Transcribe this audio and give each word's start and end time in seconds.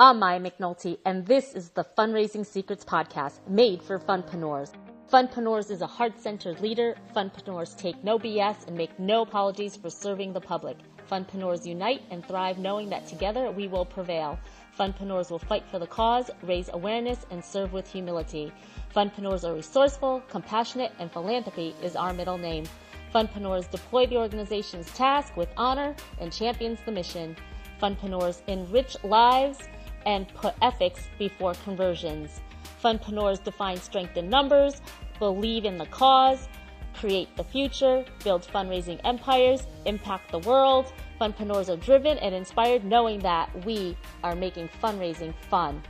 I'm 0.00 0.20
Maya 0.20 0.38
McNulty, 0.38 0.96
and 1.06 1.26
this 1.26 1.54
is 1.54 1.70
the 1.70 1.82
Fundraising 1.82 2.46
Secrets 2.46 2.84
Podcast 2.84 3.40
made 3.48 3.82
for 3.82 3.98
funpreneurs. 3.98 4.70
Funpreneurs 5.12 5.72
is 5.72 5.82
a 5.82 5.88
heart-centered 5.88 6.60
leader. 6.60 6.94
Funpreneurs 7.16 7.76
take 7.76 8.04
no 8.04 8.16
BS 8.16 8.68
and 8.68 8.76
make 8.76 8.96
no 9.00 9.22
apologies 9.22 9.74
for 9.74 9.90
serving 9.90 10.32
the 10.32 10.40
public. 10.40 10.76
Funpreneurs 11.10 11.66
unite 11.66 12.02
and 12.12 12.24
thrive 12.24 12.58
knowing 12.58 12.88
that 12.90 13.08
together 13.08 13.50
we 13.50 13.66
will 13.66 13.84
prevail. 13.84 14.38
Funpreneurs 14.78 15.32
will 15.32 15.40
fight 15.40 15.64
for 15.68 15.80
the 15.80 15.86
cause, 15.88 16.30
raise 16.44 16.70
awareness, 16.72 17.26
and 17.32 17.44
serve 17.44 17.72
with 17.72 17.90
humility. 17.90 18.52
Funpreneurs 18.94 19.42
are 19.42 19.56
resourceful, 19.56 20.22
compassionate, 20.28 20.92
and 21.00 21.10
philanthropy 21.10 21.74
is 21.82 21.96
our 21.96 22.12
middle 22.12 22.38
name. 22.38 22.66
Funpreneurs 23.12 23.68
deploy 23.68 24.06
the 24.06 24.16
organization's 24.16 24.88
task 24.92 25.36
with 25.36 25.48
honor 25.56 25.96
and 26.20 26.32
champions 26.32 26.78
the 26.86 26.92
mission. 26.92 27.34
Funpreneurs 27.82 28.42
enrich 28.46 28.96
lives 29.02 29.58
and 30.06 30.28
put 30.34 30.54
ethics 30.62 31.08
before 31.18 31.54
conversions. 31.64 32.40
Funpreneurs 32.82 33.42
define 33.42 33.76
strength 33.76 34.16
in 34.16 34.28
numbers, 34.28 34.80
believe 35.18 35.64
in 35.64 35.78
the 35.78 35.86
cause, 35.86 36.48
create 36.94 37.34
the 37.36 37.44
future, 37.44 38.04
build 38.24 38.42
fundraising 38.42 39.00
empires, 39.04 39.66
impact 39.84 40.30
the 40.30 40.38
world. 40.40 40.92
Funpreneurs 41.20 41.68
are 41.68 41.76
driven 41.76 42.18
and 42.18 42.34
inspired 42.34 42.84
knowing 42.84 43.18
that 43.20 43.48
we 43.64 43.96
are 44.22 44.34
making 44.34 44.68
fundraising 44.82 45.34
fun. 45.50 45.82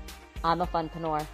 I'm 0.45 0.61
a 0.61 0.67
funpreneur. 0.67 1.27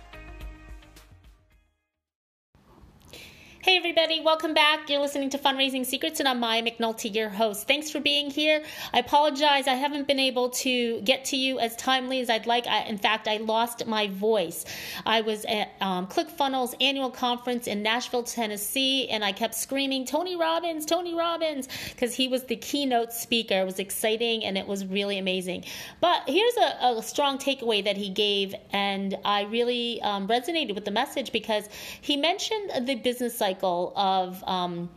Hey, 3.74 3.78
everybody, 3.78 4.20
welcome 4.20 4.54
back. 4.54 4.88
You're 4.88 5.00
listening 5.00 5.30
to 5.30 5.38
Fundraising 5.38 5.84
Secrets, 5.84 6.20
and 6.20 6.28
I'm 6.28 6.38
Maya 6.38 6.62
McNulty, 6.62 7.12
your 7.12 7.28
host. 7.28 7.66
Thanks 7.66 7.90
for 7.90 7.98
being 7.98 8.30
here. 8.30 8.62
I 8.92 9.00
apologize, 9.00 9.66
I 9.66 9.74
haven't 9.74 10.06
been 10.06 10.20
able 10.20 10.50
to 10.50 11.00
get 11.00 11.24
to 11.24 11.36
you 11.36 11.58
as 11.58 11.74
timely 11.74 12.20
as 12.20 12.30
I'd 12.30 12.46
like. 12.46 12.68
I, 12.68 12.84
in 12.84 12.98
fact, 12.98 13.26
I 13.26 13.38
lost 13.38 13.84
my 13.84 14.06
voice. 14.06 14.64
I 15.04 15.22
was 15.22 15.44
at 15.46 15.72
um, 15.80 16.06
ClickFunnels 16.06 16.76
annual 16.80 17.10
conference 17.10 17.66
in 17.66 17.82
Nashville, 17.82 18.22
Tennessee, 18.22 19.08
and 19.08 19.24
I 19.24 19.32
kept 19.32 19.56
screaming, 19.56 20.04
Tony 20.04 20.36
Robbins, 20.36 20.86
Tony 20.86 21.12
Robbins, 21.12 21.66
because 21.90 22.14
he 22.14 22.28
was 22.28 22.44
the 22.44 22.54
keynote 22.54 23.12
speaker. 23.12 23.62
It 23.62 23.64
was 23.64 23.80
exciting 23.80 24.44
and 24.44 24.56
it 24.56 24.68
was 24.68 24.86
really 24.86 25.18
amazing. 25.18 25.64
But 26.00 26.22
here's 26.28 26.56
a, 26.58 26.96
a 26.96 27.02
strong 27.02 27.38
takeaway 27.38 27.82
that 27.82 27.96
he 27.96 28.08
gave, 28.08 28.54
and 28.70 29.18
I 29.24 29.42
really 29.42 30.00
um, 30.02 30.28
resonated 30.28 30.76
with 30.76 30.84
the 30.84 30.92
message 30.92 31.32
because 31.32 31.68
he 32.00 32.16
mentioned 32.16 32.86
the 32.86 32.94
business 32.94 33.36
cycle 33.36 33.63
cycle 33.64 33.92
of 33.96 34.44
um, 34.46 34.90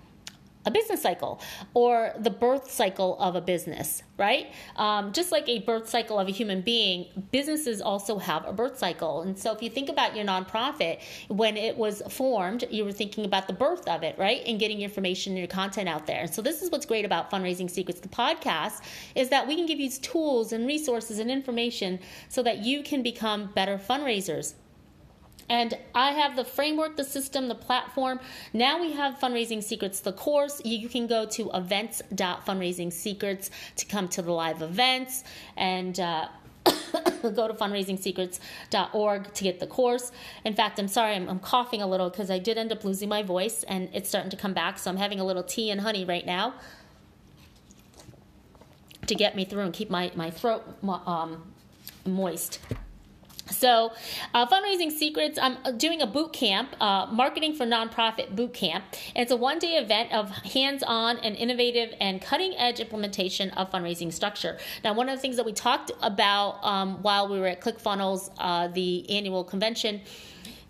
a 0.65 0.71
business 0.71 1.01
cycle 1.01 1.39
or 1.73 2.11
the 2.19 2.29
birth 2.29 2.69
cycle 2.69 3.17
of 3.19 3.35
a 3.35 3.41
business, 3.41 4.03
right? 4.17 4.51
Um, 4.75 5.13
just 5.13 5.31
like 5.31 5.47
a 5.47 5.59
birth 5.59 5.87
cycle 5.87 6.19
of 6.19 6.27
a 6.27 6.31
human 6.31 6.59
being, 6.59 7.05
businesses 7.31 7.79
also 7.79 8.17
have 8.17 8.45
a 8.45 8.51
birth 8.51 8.77
cycle. 8.77 9.21
And 9.21 9.39
so 9.39 9.53
if 9.53 9.63
you 9.63 9.69
think 9.69 9.87
about 9.87 10.13
your 10.13 10.25
nonprofit, 10.25 10.99
when 11.29 11.55
it 11.55 11.77
was 11.77 12.01
formed, 12.09 12.65
you 12.69 12.83
were 12.83 12.91
thinking 12.91 13.23
about 13.23 13.47
the 13.47 13.53
birth 13.53 13.87
of 13.87 14.03
it, 14.03 14.17
right? 14.17 14.41
And 14.45 14.59
getting 14.59 14.79
your 14.81 14.89
information 14.89 15.31
and 15.31 15.39
your 15.39 15.47
content 15.47 15.87
out 15.87 16.05
there. 16.05 16.27
So 16.27 16.41
this 16.41 16.61
is 16.61 16.69
what's 16.69 16.85
great 16.85 17.05
about 17.05 17.31
Fundraising 17.31 17.69
Secrets, 17.69 18.01
the 18.01 18.09
podcast, 18.09 18.81
is 19.15 19.29
that 19.29 19.47
we 19.47 19.55
can 19.55 19.67
give 19.67 19.79
you 19.79 19.89
tools 19.89 20.51
and 20.51 20.67
resources 20.67 21.19
and 21.19 21.31
information 21.31 21.99
so 22.27 22.43
that 22.43 22.65
you 22.65 22.83
can 22.83 23.01
become 23.01 23.51
better 23.55 23.77
fundraisers. 23.77 24.55
And 25.49 25.77
I 25.95 26.11
have 26.11 26.35
the 26.35 26.43
framework, 26.43 26.97
the 26.97 27.05
system, 27.05 27.47
the 27.47 27.55
platform. 27.55 28.19
Now 28.53 28.81
we 28.81 28.91
have 28.93 29.17
Fundraising 29.19 29.63
Secrets, 29.63 30.01
the 30.01 30.11
course. 30.11 30.61
You 30.65 30.89
can 30.89 31.07
go 31.07 31.25
to 31.25 31.49
events.fundraisingsecrets 31.53 33.49
to 33.77 33.85
come 33.85 34.09
to 34.09 34.21
the 34.21 34.31
live 34.33 34.61
events 34.61 35.23
and 35.55 35.97
uh, 35.99 36.27
go 37.21 37.47
to 37.47 37.53
fundraisingsecrets.org 37.53 39.33
to 39.33 39.43
get 39.43 39.59
the 39.59 39.67
course. 39.67 40.11
In 40.43 40.53
fact, 40.53 40.79
I'm 40.79 40.87
sorry, 40.89 41.15
I'm, 41.15 41.29
I'm 41.29 41.39
coughing 41.39 41.81
a 41.81 41.87
little 41.87 42.09
because 42.09 42.29
I 42.29 42.39
did 42.39 42.57
end 42.57 42.71
up 42.73 42.83
losing 42.83 43.07
my 43.09 43.23
voice 43.23 43.63
and 43.63 43.89
it's 43.93 44.09
starting 44.09 44.31
to 44.31 44.37
come 44.37 44.53
back. 44.53 44.77
So 44.79 44.91
I'm 44.91 44.97
having 44.97 45.19
a 45.19 45.25
little 45.25 45.43
tea 45.43 45.71
and 45.71 45.81
honey 45.81 46.03
right 46.03 46.25
now 46.25 46.55
to 49.05 49.15
get 49.15 49.35
me 49.35 49.45
through 49.45 49.61
and 49.61 49.73
keep 49.73 49.89
my, 49.89 50.11
my 50.15 50.29
throat 50.29 50.63
um, 50.83 51.53
moist. 52.05 52.59
So, 53.51 53.93
uh, 54.33 54.45
fundraising 54.47 54.91
secrets. 54.91 55.39
I'm 55.41 55.77
doing 55.77 56.01
a 56.01 56.07
boot 56.07 56.33
camp, 56.33 56.75
uh, 56.79 57.07
marketing 57.11 57.55
for 57.55 57.65
nonprofit 57.65 58.35
boot 58.35 58.53
camp. 58.53 58.83
It's 59.15 59.31
a 59.31 59.37
one 59.37 59.59
day 59.59 59.77
event 59.77 60.11
of 60.11 60.29
hands 60.29 60.83
on 60.83 61.17
and 61.17 61.35
innovative 61.35 61.93
and 61.99 62.21
cutting 62.21 62.55
edge 62.57 62.79
implementation 62.79 63.49
of 63.51 63.71
fundraising 63.71 64.11
structure. 64.11 64.57
Now, 64.83 64.93
one 64.93 65.09
of 65.09 65.15
the 65.15 65.21
things 65.21 65.37
that 65.37 65.45
we 65.45 65.53
talked 65.53 65.91
about 66.01 66.63
um, 66.63 67.01
while 67.01 67.27
we 67.27 67.39
were 67.39 67.47
at 67.47 67.61
ClickFunnels, 67.61 68.29
uh, 68.37 68.67
the 68.67 69.09
annual 69.09 69.43
convention 69.43 70.01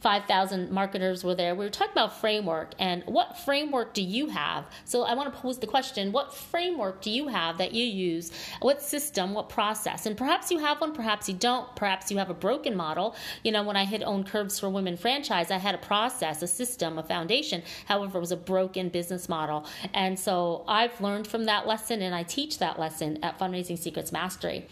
5,000 0.07 0.72
marketers 0.72 1.25
were 1.25 1.35
there. 1.35 1.53
We 1.53 1.66
were 1.66 1.69
talking 1.69 1.91
about 1.91 2.18
framework 2.22 2.73
and 2.79 3.03
what 3.07 3.38
framework 3.40 3.94
do 3.94 4.01
you 4.01 4.28
have? 4.28 4.66
So 4.85 5.03
I 5.03 5.13
want 5.16 5.34
to 5.34 5.38
pose 5.38 5.59
the 5.59 5.68
question 5.68 6.13
what 6.13 6.34
framework 6.34 7.01
do 7.01 7.12
you 7.12 7.28
have 7.28 7.57
that 7.57 7.73
you 7.73 7.84
use? 7.84 8.31
What 8.62 8.81
system, 8.81 9.34
what 9.34 9.50
process? 9.50 10.06
And 10.06 10.16
perhaps 10.16 10.50
you 10.50 10.59
have 10.59 10.79
one, 10.79 10.94
perhaps 10.94 11.28
you 11.28 11.35
don't. 11.35 11.75
Perhaps 11.75 12.09
you 12.09 12.19
have 12.19 12.29
a 12.29 12.34
broken 12.34 12.73
model. 12.73 13.18
You 13.44 13.51
know, 13.51 13.63
when 13.63 13.75
I 13.75 13.84
hit 13.84 14.01
Own 14.01 14.23
Curves 14.23 14.57
for 14.57 14.69
Women 14.69 14.95
franchise, 14.95 15.51
I 15.51 15.57
had 15.57 15.75
a 15.75 15.79
process, 15.79 16.41
a 16.41 16.47
system, 16.47 16.97
a 16.97 17.03
foundation. 17.03 17.62
However, 17.84 18.18
it 18.18 18.22
was 18.22 18.31
a 18.31 18.38
broken 18.38 18.88
business 18.88 19.28
model. 19.28 19.66
And 19.94 20.18
so 20.18 20.63
I've 20.69 21.01
learned 21.01 21.28
from 21.28 21.44
that 21.47 21.68
lesson 21.68 22.01
and 22.01 22.16
I 22.16 22.24
teach 22.24 22.59
that 22.59 22.79
lesson 22.79 23.22
at 23.24 23.38
Fundraising 23.38 23.78
Secrets 23.78 24.13
Mastery. 24.13 24.68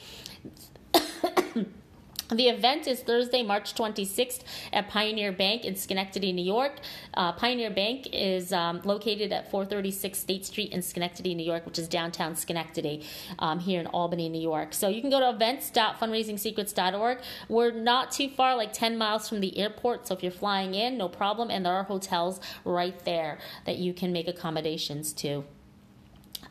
The 2.30 2.48
event 2.50 2.88
is 2.88 3.02
Thursday, 3.02 3.44
March 3.44 3.76
26th 3.76 4.40
at 4.74 4.90
Pioneer 4.90 5.32
Bank 5.32 5.64
in 5.64 5.76
Schenectady, 5.76 6.32
New 6.32 6.44
York. 6.44 6.80
Uh, 7.14 7.32
Pioneer 7.34 7.70
Bank 7.70 8.08
is 8.12 8.52
um, 8.52 8.82
located 8.84 9.32
at 9.32 9.52
436 9.52 10.18
State 10.18 10.44
Street 10.44 10.72
in 10.72 10.82
Schenectady, 10.82 11.36
New 11.36 11.46
York, 11.46 11.68
which 11.68 11.78
is 11.78 11.88
downtown 11.88 12.36
Schenectady 12.36 13.04
um, 13.38 13.60
here 13.60 13.80
in 13.80 13.86
Albany, 13.88 14.28
New 14.28 14.42
York. 14.42 14.74
So 14.74 14.88
you 14.88 15.02
can 15.02 15.12
go 15.12 15.20
to 15.20 15.30
events.fundraisingsecrets.org. 15.30 17.20
We're 17.48 17.72
not 17.72 18.12
too 18.12 18.30
far, 18.30 18.56
like 18.56 18.74
10 18.74 18.98
miles 18.98 19.30
from 19.30 19.40
the 19.40 19.56
airport. 19.60 20.08
So 20.08 20.16
if 20.16 20.24
you're 20.24 20.32
flying 20.32 20.74
in, 20.74 20.98
no 20.98 21.08
problem. 21.08 21.52
And 21.52 21.64
there 21.64 21.74
are 21.74 21.84
hotels 21.84 22.40
right 22.64 22.98
there 23.06 23.38
that 23.68 23.78
you 23.78 23.94
can 23.94 24.12
make 24.12 24.28
accommodations 24.28 25.14
to. 25.14 25.44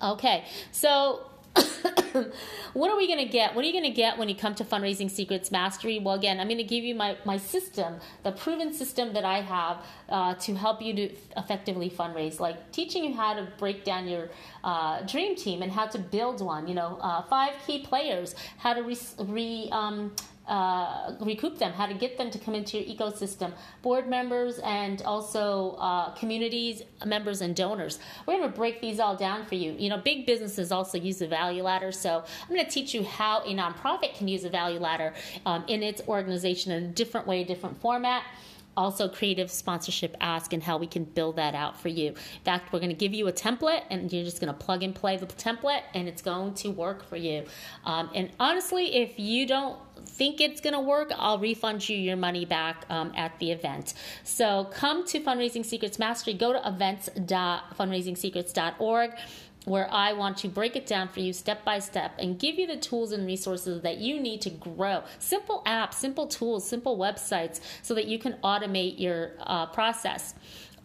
Okay, 0.01 0.45
so 0.71 1.31
what 2.73 2.91
are 2.91 2.97
we 2.97 3.07
going 3.07 3.19
to 3.19 3.31
get? 3.31 3.55
What 3.55 3.65
are 3.65 3.67
you 3.67 3.73
going 3.73 3.85
to 3.85 3.97
get 3.97 4.19
when 4.19 4.29
you 4.29 4.35
come 4.35 4.55
to 4.57 4.65
Fundraising 4.65 5.11
Secrets 5.11 5.51
Mastery? 5.51 5.99
Well, 5.99 6.15
again, 6.15 6.41
I'm 6.41 6.49
going 6.49 6.59
to 6.59 6.65
give 6.65 6.85
you 6.85 6.95
my, 6.95 7.17
my 7.25 7.37
system, 7.37 7.97
the 8.23 8.33
proven 8.33 8.73
system 8.73 9.13
that 9.15 9.25
I 9.25 9.41
have 9.41 9.85
uh, 10.09 10.35
to 10.35 10.55
help 10.55 10.83
you 10.83 10.95
to 10.95 11.15
effectively 11.37 11.91
fundraise, 11.91 12.41
like 12.41 12.73
teaching 12.73 13.05
you 13.05 13.15
how 13.15 13.35
to 13.35 13.49
break 13.59 13.85
down 13.85 14.09
your 14.09 14.31
uh, 14.63 15.03
dream 15.03 15.37
team 15.37 15.63
and 15.63 15.71
how 15.71 15.87
to 15.87 15.99
build 15.99 16.41
one. 16.41 16.67
You 16.67 16.75
know, 16.75 16.99
uh, 17.01 17.23
five 17.23 17.55
key 17.67 17.81
players, 17.81 18.35
how 18.59 18.75
to 18.75 18.83
re, 18.83 18.97
re 19.19 19.69
um, 19.73 20.13
uh, 20.47 21.15
recoup 21.21 21.59
them, 21.59 21.73
how 21.73 21.87
to 21.87 21.95
get 21.95 22.19
them 22.19 22.31
to 22.31 22.39
come 22.39 22.55
into 22.55 22.79
your 22.79 22.97
ecosystem, 22.97 23.53
board 23.83 24.09
members, 24.09 24.59
and 24.59 25.03
also 25.03 25.77
uh, 25.79 26.11
communities, 26.15 26.83
members, 27.05 27.41
and 27.41 27.57
donors. 27.57 27.99
We're 28.27 28.39
going 28.39 28.51
to 28.51 28.57
break 28.57 28.81
these 28.81 29.01
all 29.01 29.17
down 29.17 29.47
for 29.47 29.55
you. 29.55 29.75
You 29.79 29.89
know, 29.91 29.99
big 29.99 30.27
businesses 30.27 30.71
also 30.73 30.99
use 30.99 31.19
the 31.19 31.29
value 31.29 31.63
ladder, 31.63 31.93
so 31.93 32.25
I'm 32.43 32.55
going 32.55 32.65
to 32.65 32.71
teach 32.71 32.95
you 32.95 33.05
how 33.05 33.41
a 33.41 33.55
nonprofit 33.55 34.17
can 34.17 34.29
use 34.29 34.45
a 34.45 34.51
value 34.51 34.79
ladder 34.79 35.15
um, 35.47 35.65
in 35.67 35.83
its 35.83 36.03
organization 36.09 36.73
in 36.73 36.85
a 36.85 36.89
different 36.89 37.27
way, 37.27 37.45
different 37.45 37.81
format 37.81 38.25
also 38.77 39.09
creative 39.09 39.51
sponsorship 39.51 40.15
ask 40.21 40.53
and 40.53 40.63
how 40.63 40.77
we 40.77 40.87
can 40.87 41.05
build 41.05 41.37
that 41.37 41.55
out 41.55 41.81
for 41.81 41.89
you. 41.89 42.09
In 42.09 42.45
fact, 42.45 42.71
we're 42.73 42.81
going 42.81 42.91
to 42.91 42.97
give 42.97 43.15
you 43.15 43.29
a 43.29 43.33
template 43.33 43.85
and 43.91 44.13
you're 44.13 44.25
just 44.25 44.41
going 44.41 44.53
to 44.53 44.59
plug 44.59 44.83
and 44.83 44.93
play 44.95 45.17
the 45.17 45.27
template 45.27 45.83
and 45.95 46.09
it's 46.09 46.21
going 46.23 46.55
to 46.55 46.71
work 46.71 47.05
for 47.05 47.17
you. 47.17 47.45
Um, 47.85 48.11
and 48.15 48.31
honestly, 48.39 48.97
if 48.97 49.19
you 49.19 49.47
don't 49.47 49.79
think 50.07 50.41
it's 50.41 50.61
going 50.61 50.75
to 50.75 50.81
work, 50.81 51.13
I'll 51.17 51.39
refund 51.39 51.89
you 51.89 51.97
your 51.97 52.17
money 52.17 52.45
back 52.45 52.85
um, 52.91 53.13
at 53.17 53.39
the 53.39 53.53
event. 53.53 53.95
So 54.23 54.69
come 54.73 55.07
to 55.07 55.21
Fundraising 55.21 55.65
Secrets 55.65 55.99
Mastery. 55.99 56.35
Go 56.35 56.53
to 56.53 56.69
events.fundraisingsecrets.org 56.69 59.13
where 59.65 59.89
I 59.91 60.13
want 60.13 60.37
to 60.39 60.49
break 60.49 60.77
it 60.77 60.87
down 60.87 61.09
for 61.09 61.21
you 61.21 61.33
step 61.33 61.65
by 61.65 61.79
step 61.79 62.13
and 62.19 62.39
give 62.39 62.59
you 62.59 62.67
the 62.67 62.77
tools 62.77 63.13
and 63.13 63.27
resources 63.27 63.83
that 63.83 63.99
you 63.99 64.21
need 64.21 64.41
to 64.43 64.51
grow. 64.51 65.03
Simple 65.19 65.63
apps, 65.67 65.95
simple 65.95 66.27
tools, 66.27 66.69
simple 66.69 66.99
websites 66.99 67.61
so 67.83 67.95
that 67.95 68.07
you 68.07 68.19
can 68.19 68.35
automate 68.45 68.99
your 68.99 69.33
uh, 69.41 69.67
process. 69.67 70.35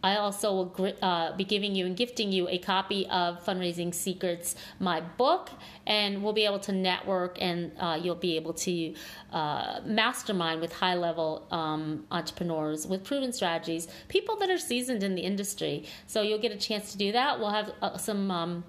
I 0.01 0.16
also 0.16 0.54
will 0.54 0.94
uh, 1.01 1.36
be 1.36 1.44
giving 1.44 1.75
you 1.75 1.86
and 1.86 1.96
gifting 1.96 2.31
you 2.31 2.48
a 2.48 2.57
copy 2.57 3.06
of 3.07 3.44
Fundraising 3.44 3.94
Secrets, 3.94 4.56
my 4.80 5.01
book, 5.01 5.50
and 5.86 6.24
we'll 6.24 6.34
be 6.34 6.46
able 6.46 6.60
to 6.60 6.72
network 6.72 7.38
and 7.42 7.72
uh, 7.80 8.00
you'll 8.01 8.16
be 8.16 8.36
able 8.38 8.54
to 8.54 8.94
uh, 9.34 9.81
mastermind 9.86 10.62
with 10.62 10.72
high 10.74 10.96
level 10.96 11.46
um, 11.51 12.06
entrepreneurs 12.12 12.88
with 12.88 13.04
proven 13.04 13.34
strategies, 13.34 13.88
people 14.07 14.38
that 14.38 14.50
are 14.50 14.57
seasoned 14.57 15.04
in 15.04 15.16
the 15.16 15.22
industry. 15.22 15.86
So 16.07 16.22
you'll 16.22 16.40
get 16.40 16.52
a 16.52 16.57
chance 16.57 16.92
to 16.94 16.98
do 16.98 17.12
that. 17.12 17.40
We'll 17.40 17.52
have 17.52 17.72
uh, 17.81 17.98
some. 17.98 18.31
Um, 18.31 18.63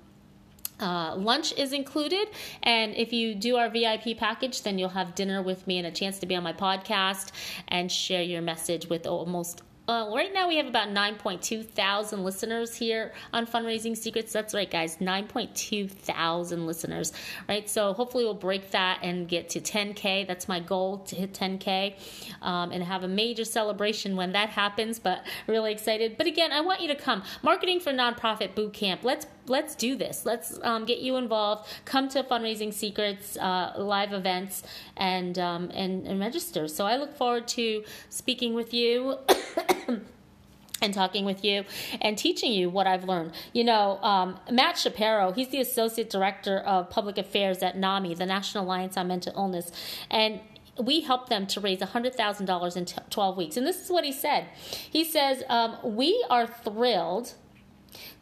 Uh, 0.81 1.15
lunch 1.15 1.53
is 1.59 1.75
included, 1.75 2.26
and 2.62 2.94
if 2.97 3.12
you 3.12 3.35
do 3.35 3.59
our 3.61 3.69
VIP 3.69 4.17
package, 4.17 4.62
then 4.62 4.79
you'll 4.79 4.97
have 5.00 5.15
dinner 5.15 5.43
with 5.43 5.67
me 5.67 5.76
and 5.76 5.87
a 5.87 5.91
chance 5.91 6.19
to 6.19 6.26
be 6.26 6.35
on 6.35 6.43
my 6.43 6.55
podcast 6.55 7.33
and 7.69 7.93
share 7.93 8.23
your 8.23 8.41
message 8.41 8.88
with 8.88 9.06
almost 9.06 9.61
uh, 9.91 10.15
right 10.15 10.33
now 10.33 10.47
we 10.47 10.57
have 10.57 10.69
about 10.69 10.89
9.2 10.89 11.67
thousand 11.67 12.23
listeners 12.23 12.77
here 12.77 13.13
on 13.33 13.45
Fundraising 13.45 13.97
Secrets. 13.97 14.33
That's 14.33 14.55
right, 14.55 14.71
guys, 14.71 14.99
9.2 14.99 15.91
thousand 15.91 16.65
listeners, 16.65 17.13
right? 17.49 17.69
So 17.69 17.93
hopefully 17.93 18.25
we'll 18.25 18.35
break 18.35 18.71
that 18.71 19.01
and 19.03 19.27
get 19.27 19.49
to 19.51 19.61
10K. 19.61 20.29
That's 20.29 20.47
my 20.47 20.61
goal 20.61 20.99
to 20.99 21.17
hit 21.17 21.35
10K 21.35 21.97
um, 22.41 22.71
and 22.71 22.85
have 22.85 23.03
a 23.03 23.09
major 23.09 23.45
celebration 23.45 24.15
when 24.15 24.33
that 24.33 24.51
happens, 24.51 25.01
but 25.01 25.27
really 25.49 25.73
excited. 25.73 26.17
But 26.17 26.29
again, 26.29 26.53
I 26.53 26.61
want 26.61 26.81
you 26.81 26.89
to 26.89 26.95
come. 26.95 27.25
Marketing 27.43 27.81
for 27.81 27.93
Nonprofit 27.93 28.55
Boot 28.55 28.73
Camp. 28.73 29.03
Let's 29.03 29.27
let's 29.47 29.75
do 29.75 29.97
this. 29.97 30.25
Let's 30.25 30.59
um, 30.63 30.85
get 30.85 31.01
you 31.01 31.17
involved. 31.17 31.69
Come 31.85 32.09
to 32.11 32.23
Fundraising 32.23 32.73
Secrets 32.73 33.37
uh, 33.37 33.73
live 33.77 34.13
events 34.13 34.63
and, 34.97 35.39
um, 35.39 35.71
and 35.75 36.07
and 36.07 36.21
register. 36.21 36.69
So 36.69 36.87
I 36.87 36.97
look 36.97 37.15
forward 37.17 37.49
to 37.49 37.83
speaking 38.09 38.55
with 38.55 38.73
you. 38.73 39.19
and 40.82 40.94
talking 40.94 41.25
with 41.25 41.44
you 41.44 41.64
and 42.00 42.17
teaching 42.17 42.52
you 42.52 42.70
what 42.70 42.87
I've 42.87 43.05
learned. 43.05 43.32
You 43.52 43.64
know, 43.64 43.99
um, 44.02 44.38
Matt 44.50 44.79
Shapiro, 44.79 45.32
he's 45.32 45.49
the 45.49 45.61
Associate 45.61 46.08
Director 46.08 46.58
of 46.58 46.91
Public 46.91 47.19
Affairs 47.19 47.62
at 47.62 47.76
NAMI, 47.76 48.14
the 48.14 48.26
National 48.26 48.64
Alliance 48.64 48.97
on 48.97 49.08
Mental 49.08 49.32
Illness. 49.37 49.70
And 50.11 50.41
we 50.79 51.00
helped 51.00 51.29
them 51.29 51.47
to 51.49 51.61
raise 51.61 51.81
$100,000 51.81 52.76
in 52.76 52.85
t- 52.85 52.97
12 53.11 53.37
weeks. 53.37 53.56
And 53.56 53.67
this 53.67 53.82
is 53.82 53.91
what 53.91 54.05
he 54.05 54.12
said. 54.12 54.47
He 54.70 55.05
says, 55.05 55.43
um, 55.49 55.76
We 55.82 56.25
are 56.31 56.47
thrilled 56.47 57.35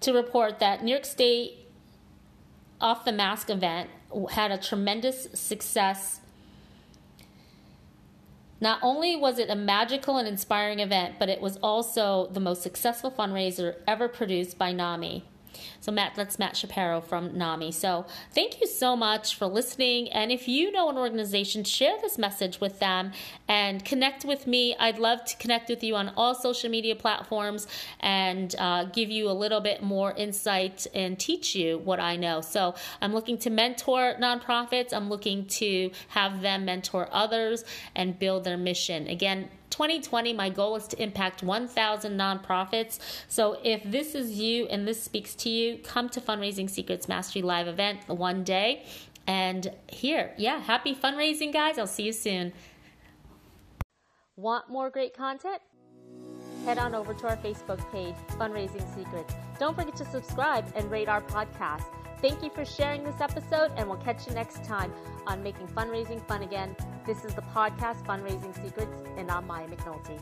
to 0.00 0.12
report 0.12 0.58
that 0.58 0.82
New 0.82 0.90
York 0.90 1.04
State 1.04 1.66
Off 2.80 3.04
the 3.04 3.12
Mask 3.12 3.50
event 3.50 3.90
had 4.30 4.50
a 4.50 4.58
tremendous 4.58 5.28
success 5.34 6.20
not 8.60 8.80
only 8.82 9.14
was 9.16 9.38
it 9.38 9.50
a 9.50 9.54
magical 9.54 10.16
and 10.16 10.26
inspiring 10.26 10.80
event, 10.80 11.16
but 11.18 11.28
it 11.28 11.40
was 11.40 11.56
also 11.58 12.28
the 12.32 12.40
most 12.40 12.62
successful 12.62 13.10
fundraiser 13.10 13.76
ever 13.86 14.08
produced 14.08 14.58
by 14.58 14.72
NAMI. 14.72 15.24
So 15.80 15.92
Matt, 15.92 16.14
that's 16.14 16.38
Matt 16.38 16.56
Shapiro 16.56 17.00
from 17.00 17.36
NAMI. 17.36 17.72
So 17.72 18.06
thank 18.32 18.60
you 18.60 18.66
so 18.66 18.96
much 18.96 19.34
for 19.36 19.46
listening. 19.46 20.10
And 20.12 20.30
if 20.30 20.48
you 20.48 20.72
know 20.72 20.88
an 20.90 20.98
organization, 20.98 21.64
share 21.64 21.96
this 22.00 22.18
message 22.18 22.60
with 22.60 22.78
them 22.78 23.12
and 23.46 23.84
connect 23.84 24.24
with 24.24 24.46
me. 24.46 24.76
I'd 24.78 24.98
love 24.98 25.24
to 25.24 25.36
connect 25.36 25.68
with 25.68 25.82
you 25.82 25.94
on 25.96 26.12
all 26.16 26.34
social 26.34 26.70
media 26.70 26.96
platforms 26.96 27.66
and 28.00 28.54
uh, 28.58 28.84
give 28.84 29.10
you 29.10 29.30
a 29.30 29.32
little 29.32 29.60
bit 29.60 29.82
more 29.82 30.12
insight 30.12 30.86
and 30.94 31.18
teach 31.18 31.54
you 31.54 31.78
what 31.78 32.00
I 32.00 32.16
know. 32.16 32.40
So 32.40 32.74
I'm 33.00 33.14
looking 33.14 33.38
to 33.38 33.50
mentor 33.50 34.14
nonprofits. 34.20 34.92
I'm 34.92 35.08
looking 35.08 35.46
to 35.46 35.90
have 36.08 36.40
them 36.40 36.64
mentor 36.64 37.08
others 37.12 37.64
and 37.94 38.18
build 38.18 38.44
their 38.44 38.56
mission. 38.56 39.06
Again, 39.06 39.48
2020, 39.78 40.32
my 40.32 40.50
goal 40.50 40.74
is 40.74 40.88
to 40.88 41.00
impact 41.00 41.44
1,000 41.44 42.18
nonprofits. 42.18 42.98
So 43.28 43.60
if 43.62 43.80
this 43.84 44.16
is 44.16 44.32
you 44.32 44.66
and 44.66 44.88
this 44.88 45.00
speaks 45.00 45.36
to 45.36 45.48
you, 45.48 45.78
come 45.78 46.08
to 46.08 46.20
Fundraising 46.20 46.68
Secrets 46.68 47.06
Mastery 47.06 47.42
Live 47.42 47.68
event 47.68 48.00
one 48.08 48.42
day. 48.42 48.84
And 49.28 49.70
here, 49.86 50.32
yeah, 50.36 50.58
happy 50.58 50.96
fundraising, 50.96 51.52
guys. 51.52 51.78
I'll 51.78 51.86
see 51.86 52.02
you 52.02 52.12
soon. 52.12 52.52
Want 54.34 54.68
more 54.68 54.90
great 54.90 55.16
content? 55.16 55.62
Head 56.68 56.76
on 56.76 56.94
over 56.94 57.14
to 57.14 57.28
our 57.28 57.36
Facebook 57.38 57.80
page, 57.90 58.14
Fundraising 58.32 58.94
Secrets. 58.94 59.32
Don't 59.58 59.74
forget 59.74 59.96
to 59.96 60.04
subscribe 60.04 60.70
and 60.76 60.90
rate 60.90 61.08
our 61.08 61.22
podcast. 61.22 61.84
Thank 62.20 62.42
you 62.42 62.50
for 62.50 62.66
sharing 62.66 63.04
this 63.04 63.22
episode, 63.22 63.72
and 63.78 63.88
we'll 63.88 63.96
catch 63.96 64.26
you 64.26 64.34
next 64.34 64.64
time 64.64 64.92
on 65.26 65.42
Making 65.42 65.68
Fundraising 65.68 66.22
Fun 66.28 66.42
Again. 66.42 66.76
This 67.06 67.24
is 67.24 67.32
the 67.32 67.40
podcast 67.40 68.04
Fundraising 68.04 68.54
Secrets, 68.62 69.02
and 69.16 69.30
I'm 69.30 69.46
Maya 69.46 69.66
McNulty. 69.66 70.20